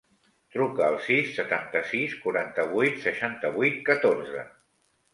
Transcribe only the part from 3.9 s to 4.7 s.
catorze.